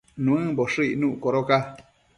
Nuëmboshë 0.27 0.87
icnuc 0.95 1.15
codoca 1.27 1.65